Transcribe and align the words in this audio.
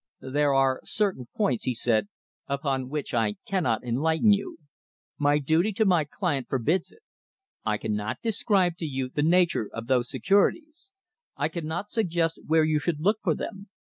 "There 0.33 0.51
are 0.55 0.79
certain 0.83 1.27
points," 1.35 1.65
he 1.65 1.75
said, 1.75 2.07
"upon 2.47 2.89
which 2.89 3.13
I 3.13 3.35
cannot 3.45 3.83
enlighten 3.83 4.33
you. 4.33 4.57
My 5.19 5.37
duty 5.37 5.71
to 5.73 5.85
my 5.85 6.05
client 6.05 6.47
forbids 6.49 6.91
it. 6.91 7.03
I 7.63 7.77
cannot 7.77 8.19
describe 8.23 8.77
to 8.77 8.85
you 8.87 9.09
the 9.09 9.21
nature 9.21 9.69
of 9.71 9.85
those 9.85 10.09
securities. 10.09 10.89
I 11.37 11.49
cannot 11.49 11.91
suggest 11.91 12.39
where 12.47 12.63
you 12.63 12.79
should 12.79 12.99
look 12.99 13.19
for 13.23 13.35
them. 13.35 13.69